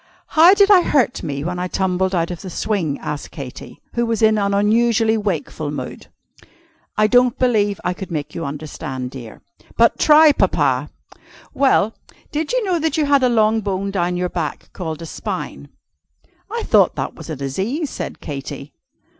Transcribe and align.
"How 0.29 0.55
did 0.55 0.71
I 0.71 0.81
hurt 0.81 1.21
me 1.21 1.43
when 1.43 1.59
I 1.59 1.67
tumbled 1.67 2.15
out 2.15 2.31
of 2.31 2.41
the 2.41 2.49
swing?" 2.49 2.97
asked 3.01 3.29
Katy, 3.29 3.79
who 3.93 4.03
was 4.03 4.23
in 4.23 4.39
an 4.39 4.51
unusually 4.51 5.15
wakeful 5.15 5.69
mood. 5.69 6.07
"I 6.97 7.05
don't 7.05 7.37
believe 7.37 7.79
I 7.83 7.93
could 7.93 8.09
make 8.09 8.33
you 8.33 8.43
understand, 8.43 9.11
dear." 9.11 9.43
"But 9.77 9.99
try, 9.99 10.31
Papa!" 10.31 10.89
"Well 11.53 11.93
did 12.31 12.51
you 12.51 12.63
know 12.65 12.79
that 12.79 12.97
you 12.97 13.05
had 13.05 13.21
a 13.21 13.29
long 13.29 13.59
bone 13.61 13.91
down 13.91 14.17
your 14.17 14.29
back, 14.29 14.73
called 14.73 15.03
a 15.03 15.05
spine?" 15.05 15.69
"I 16.49 16.63
thought 16.63 16.95
that 16.95 17.13
was 17.13 17.29
a 17.29 17.35
disease," 17.35 17.91
said 17.91 18.19
Katy. 18.21 18.73